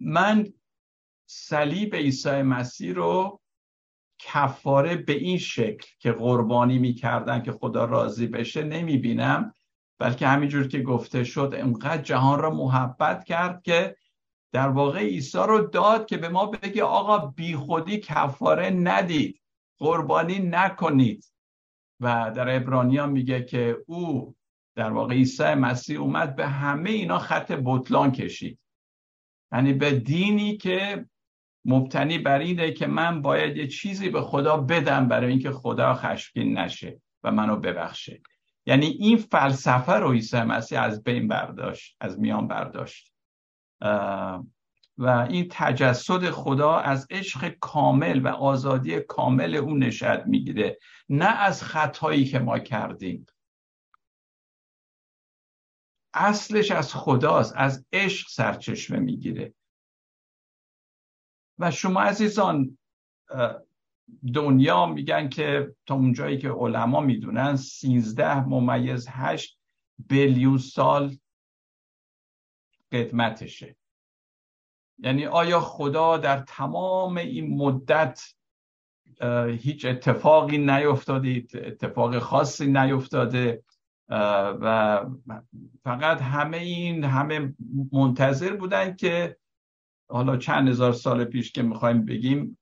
[0.00, 0.52] من
[1.26, 3.41] صلیب عیسی مسیح رو
[4.24, 9.54] کفاره به این شکل که قربانی می‌کردن که خدا راضی بشه نمی‌بینم.
[9.98, 13.96] بلکه همینجور که گفته شد انقدر جهان را محبت کرد که
[14.52, 19.40] در واقع عیسی رو داد که به ما بگه آقا بی خودی کفاره ندید
[19.78, 21.32] قربانی نکنید.
[22.00, 24.34] و در ابرانیان میگه که او
[24.76, 28.58] در واقع عیسی مسیح اومد به همه اینا خط بطلان کشید.
[29.52, 31.06] یعنی به دینی که
[31.64, 36.58] مبتنی بر اینه که من باید یه چیزی به خدا بدم برای اینکه خدا خشمگین
[36.58, 38.20] نشه و منو ببخشه.
[38.66, 43.12] یعنی این فلسفه رو عیسی مسیح از بین برداشت از میان برداشت.
[44.98, 51.62] و این تجسد خدا از عشق کامل و آزادی کامل او نشد می‌گیره نه از
[51.62, 53.26] خطایی که ما کردیم.
[56.14, 59.54] اصلش از خداست از عشق سرچشمه می‌گیره.
[61.58, 62.78] و شما عزیزان
[64.34, 69.58] دنیا میگن که تا اونجایی که علما می‌دونن سیزده ممیز هشت
[70.08, 71.16] بیلیون سال
[72.92, 73.76] قدمتشه.
[74.98, 78.22] یعنی آیا خدا در تمام این مدت
[79.58, 83.64] هیچ اتفاقی نیفتاده اتفاق خاصی نیفتاده
[84.08, 85.04] و
[85.84, 87.54] فقط همه این همه
[87.92, 89.36] منتظر بودن که
[90.08, 92.58] حالا چند هزار سال پیش که می‌خوایم بگیم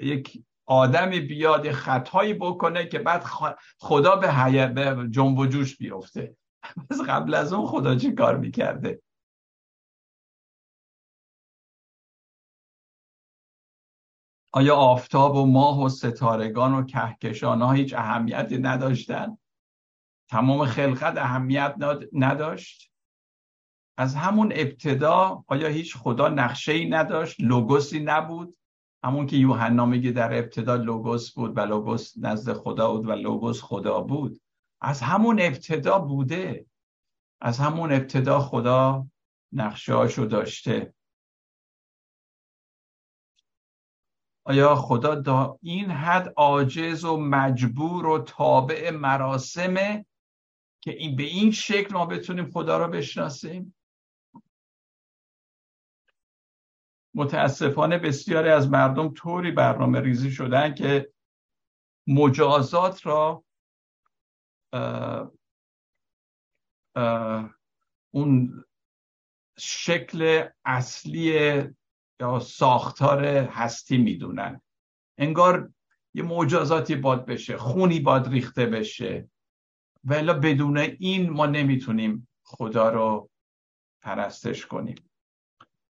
[0.00, 3.24] یک آدمی بیاد خطایی بکنه که بعد
[3.78, 6.36] خدا به, به جنب و جوش بیفته
[6.90, 9.02] از قبل از اون خدا چه کار می‌کرده
[14.52, 19.38] آیا آفتاب و ماه و ستارگان و کهکشان ها هیچ اهمیتی نداشتن؟
[20.30, 21.74] تمام خلقت اهمیت
[22.12, 22.93] نداشت؟
[23.96, 28.56] از همون ابتدا آیا هیچ خدا نقشه ای نداشت؟ لوگوسی نبود؟
[29.04, 33.62] همون که یوحنا میگه در ابتدا لوگوس بود و لوگوس نزد خدا بود و لوگوس
[33.62, 34.40] خدا بود
[34.80, 36.66] از همون ابتدا بوده
[37.40, 39.06] از همون ابتدا خدا
[39.52, 40.94] نقشه داشته
[44.46, 50.06] آیا خدا دا این حد عاجز و مجبور و تابع مراسمه
[50.80, 53.74] که این به این شکل ما بتونیم خدا رو بشناسیم
[57.14, 61.12] متاسفانه بسیاری از مردم طوری برنامه ریزی شدن که
[62.06, 63.44] مجازات را
[68.14, 68.64] اون
[69.58, 71.62] شکل اصلی
[72.20, 74.60] یا ساختار هستی می‌دونن.
[75.18, 75.72] انگار
[76.14, 79.28] یه مجازاتی باد بشه خونی باد ریخته بشه.
[80.04, 83.30] ولی بدون این ما نمی‌تونیم خدا رو
[84.02, 85.10] پرستش کنیم.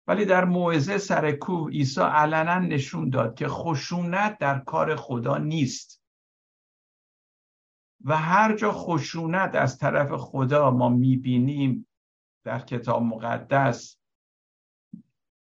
[0.06, 6.02] ولی در موعظه سر کوه عیسی علنا نشون داد که خشونت در کار خدا نیست.
[8.04, 11.88] و هر جا خشونت از طرف خدا ما می‌بینیم
[12.44, 13.98] در کتاب مقدس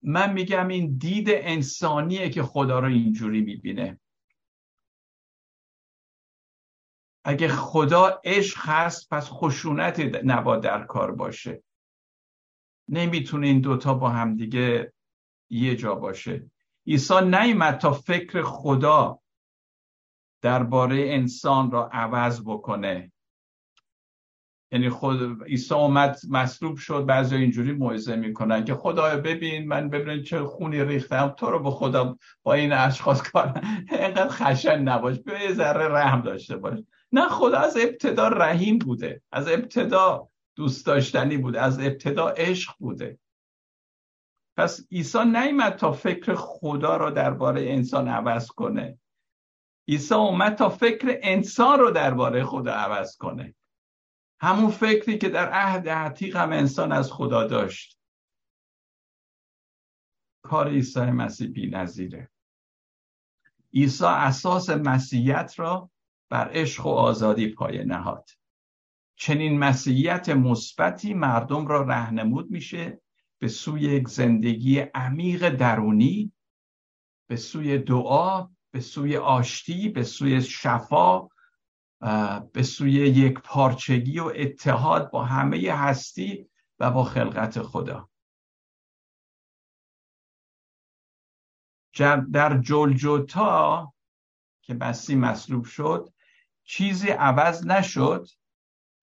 [0.01, 3.99] من میگم این دید انسانیه که خدا رو اینجوری می‌بینه.
[7.23, 11.63] اگه خدا عشق هست پس خشونت نبا در کار باشه.
[12.89, 14.93] نمی‌تونه این دوتا با همدیگه
[15.49, 16.51] یه جا باشه.
[16.87, 19.19] عیسی نیمد تا فکر خدا
[20.41, 23.11] درباره انسان را عوض بکنه.
[24.71, 30.23] یعنی خود عیسی اومد مصلوب شد بعضی اینجوری موعظه می‌کنن که خدایا ببین من ببین
[30.23, 33.61] چه خونی ریختم تو رو به خدا با این اشخاص کار
[33.91, 36.79] اینقدر خشن نباش به یه ذره رحم داشته باش.
[37.11, 43.19] نه خدا از ابتدا رحیم بوده از ابتدا دوست داشتنی بوده از ابتدا عشق بوده.
[44.57, 48.99] پس عیسی نیمد تا فکر خدا رو درباره انسان عوض کنه.
[49.87, 53.55] عیسی اومد تا فکر انسان رو درباره خدا عوض کنه.
[54.39, 57.99] همون فکری که در عهد عتیق هم انسان از خدا داشت.
[60.41, 62.31] کار عیسی مسیح بی نظیره.
[63.73, 65.89] عیسی اساس مسیحیت را
[66.29, 68.29] بر عشق و آزادی پایه نهاد.
[69.15, 73.01] چنین مسیحیت مثبتی مردم را رهنمود میشه
[73.39, 76.31] به سوی یک زندگی عمیق درونی
[77.27, 81.27] به سوی دعا به سوی آشتی به سوی شفا
[82.53, 86.49] به سوی یک پارچگی و اتحاد با همه هستی
[86.79, 88.09] و با خلقت خدا.
[92.33, 93.93] در جلجوتا
[94.61, 96.13] که مسیح مصلوب شد
[96.63, 98.27] چیزی عوض نشد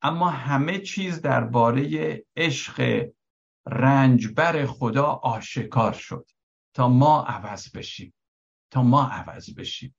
[0.03, 3.07] اما همه چیز درباره عشق
[3.67, 6.31] رنجبر خدا آشکار شد.
[6.75, 8.15] تا ما عوض بشیم.
[8.71, 9.97] تا ما عوض بشیم.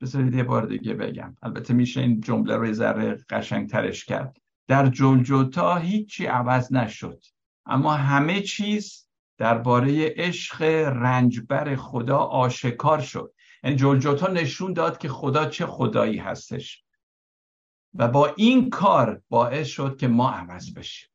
[0.00, 1.36] بذارید یه بار دیگه بگم.
[1.42, 4.36] البته میشه این جمله رو ذره قشنگ ترش کرد.
[4.68, 7.24] در جلجوتا هیچی عوض نشد.
[7.66, 10.62] اما همه چیز درباره عشق
[10.96, 13.34] رنجبر خدا آشکار شد.
[13.64, 16.84] یعنی جلجوتا نشون داد که خدا چه خدایی هستش.
[17.94, 21.10] و با این کار باعث شد که ما عوض بشیم.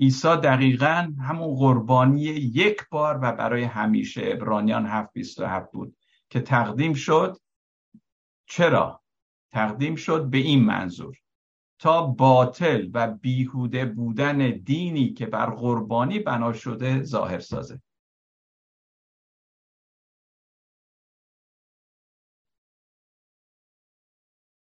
[0.00, 5.96] عیسی دقیقا همون قربانی یک بار و برای همیشه ابرانیان 727 بود
[6.30, 7.36] که تقدیم شد.
[8.46, 9.02] چرا؟
[9.50, 11.16] تقدیم شد به این منظور.
[11.78, 17.82] تا باطل و بیهوده بودن دینی که بر قربانی بنا شده ظاهر سازه.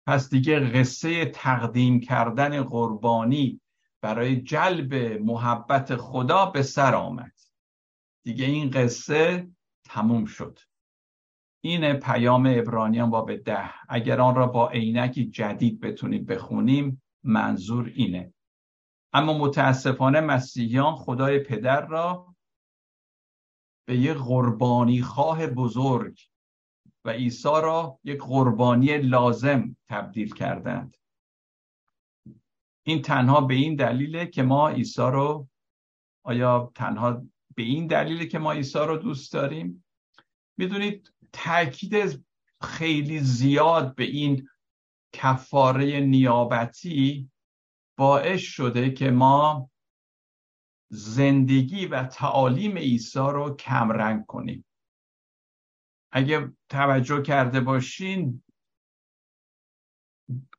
[0.06, 3.60] پس دیگه قصه تقدیم کردن قربانی
[4.00, 7.32] برای جلب محبت خدا به سر آمد.
[8.24, 9.50] دیگه این قصه
[9.84, 10.58] تموم شد.
[11.60, 13.70] این پیام ابرانیان باب ده.
[13.88, 18.34] اگر آن را با عینکی جدید بتونیم بخونیم منظور اینه.
[19.12, 22.34] اما متاسفانه مسیحیان خدای پدر را
[23.86, 26.20] به یه قربانی خواه بزرگ
[27.06, 30.96] و عیسی را یک قربانی لازم تبدیل کردند.
[32.86, 35.48] این تنها به این دلیله که ما عیسی رو
[36.24, 37.22] آیا تنها
[37.54, 39.84] به این دلیله که ما عیسی رو دوست داریم؟
[40.58, 42.24] می‌دونید تاکید
[42.62, 44.48] خیلی زیاد به این
[45.12, 47.30] کفاره نیابتی
[47.98, 49.70] باعث شده که ما
[50.90, 54.64] زندگی و تعالیم عیسی رو کمرنگ کنیم.
[56.16, 58.42] اگه توجه کرده باشین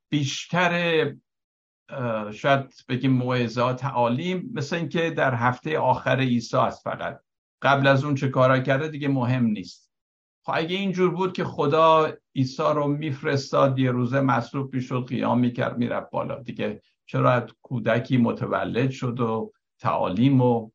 [0.10, 1.14] بیشتر
[2.34, 7.20] شاید بگیم موعظه تعالیم مثل اینکه در هفته آخر عیسی است فقط.
[7.62, 9.92] قبل از اون چه کارا کرده دیگه مهم نیست.
[10.46, 15.78] خب اگه اینجور بود که خدا عیسی رو میفرستاد یه روزه مصروف می‌شد قیام می‌کرد
[15.78, 16.44] می‌رفت بالا.
[16.44, 20.72] دیگه چرا کودکی متولد شد و تعالیم و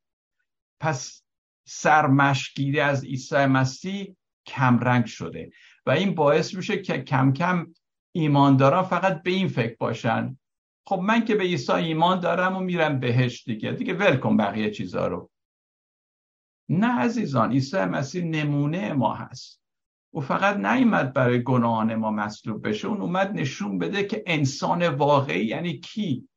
[0.79, 1.23] پس
[1.67, 4.15] سرمشگیری از عیسی مسیح
[4.45, 5.51] کمرنگ شده.
[5.85, 7.73] و این باعث میشه که کم کم
[8.15, 10.37] ایمانداران فقط به این فکر باشن.
[10.87, 13.71] خب من که به عیسی ایمان دارم و میرم بهش دیگه.
[13.71, 15.29] دیگه ول کن بقیه چیزا رو.
[16.69, 19.61] نه عزیزان عیسی مسیح نمونه ما هست.
[20.13, 22.87] او فقط نیومد برای گناهان ما مصلوب بشه.
[22.87, 26.29] اون اومد نشون بده که انسان واقعی یعنی کی.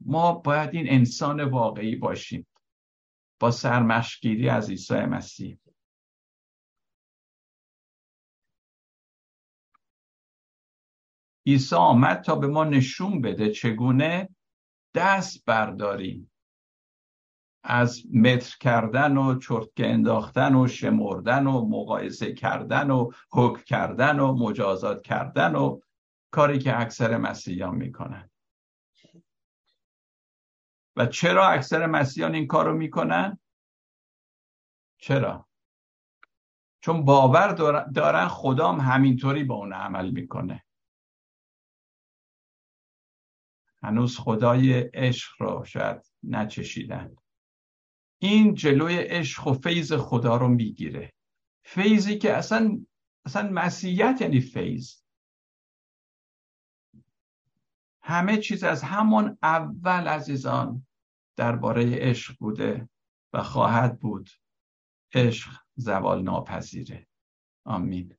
[0.00, 2.46] ما باید این انسان واقعی باشیم.
[3.40, 5.58] با سرمشگیری از عیسی مسیح.
[11.48, 14.28] عیسی آمد تا به ما نشون بده چگونه
[14.94, 16.30] دست برداریم.
[17.62, 24.32] از متر کردن و چرتکه انداختن و شمردن و مقایسه کردن و حکم کردن و
[24.32, 25.80] مجازات کردن و
[26.30, 28.30] کاری که اکثر مسیحیان می‌کنن.
[30.96, 33.38] و چرا اکثر مسیحیان این کارو می‌کنن؟
[34.98, 35.48] چرا؟
[36.80, 37.52] چون باور
[37.94, 40.64] دارن خدام همینطوری با اون عمل می‌کنه.
[43.82, 47.16] هنوز خدای عشق را شاید نچشیدن
[48.18, 51.12] این جلوی عشق و فیض خدا رو می‌گیره.
[51.64, 52.80] فیضی که اصلا
[53.24, 54.94] اصلا مسیحیت یعنی فیض.
[58.02, 60.86] همه چیز از همون اول عزیزان
[61.36, 62.88] درباره عشق بوده
[63.32, 64.30] و خواهد بود.
[65.14, 67.06] عشق زوال ناپذیره
[67.64, 68.16] آمین.